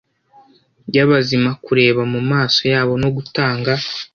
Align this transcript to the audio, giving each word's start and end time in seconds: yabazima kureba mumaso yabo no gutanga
yabazima 0.95 1.49
kureba 1.65 2.01
mumaso 2.13 2.61
yabo 2.73 2.93
no 3.03 3.09
gutanga 3.15 3.71